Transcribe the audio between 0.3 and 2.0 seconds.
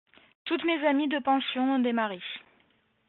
Toutes mes amies de pension ont des